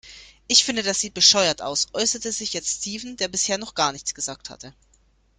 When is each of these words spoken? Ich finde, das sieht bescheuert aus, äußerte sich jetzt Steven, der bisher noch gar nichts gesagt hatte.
Ich 0.47 0.65
finde, 0.65 0.81
das 0.81 0.99
sieht 0.99 1.13
bescheuert 1.13 1.61
aus, 1.61 1.89
äußerte 1.93 2.31
sich 2.31 2.53
jetzt 2.53 2.77
Steven, 2.79 3.17
der 3.17 3.27
bisher 3.27 3.59
noch 3.59 3.75
gar 3.75 3.91
nichts 3.91 4.15
gesagt 4.15 4.49
hatte. 4.49 4.73